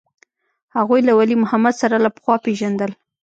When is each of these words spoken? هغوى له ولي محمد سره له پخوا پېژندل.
هغوى 0.75 0.99
له 1.07 1.13
ولي 1.19 1.35
محمد 1.43 1.73
سره 1.81 1.95
له 2.03 2.09
پخوا 2.15 2.35
پېژندل. 2.45 2.91